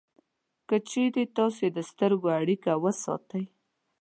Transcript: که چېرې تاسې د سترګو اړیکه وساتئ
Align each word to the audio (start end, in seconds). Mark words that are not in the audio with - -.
که 0.67 0.75
چېرې 0.89 1.23
تاسې 1.37 1.65
د 1.75 1.77
سترګو 1.89 2.27
اړیکه 2.39 2.71
وساتئ 2.83 3.45